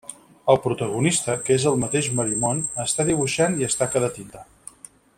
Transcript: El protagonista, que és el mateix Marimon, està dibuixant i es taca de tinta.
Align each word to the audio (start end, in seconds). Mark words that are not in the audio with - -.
El 0.53 0.57
protagonista, 0.61 1.35
que 1.49 1.57
és 1.59 1.67
el 1.73 1.77
mateix 1.83 2.09
Marimon, 2.21 2.65
està 2.87 3.07
dibuixant 3.13 3.59
i 3.63 3.69
es 3.71 3.79
taca 3.83 4.03
de 4.07 4.11
tinta. 4.17 4.47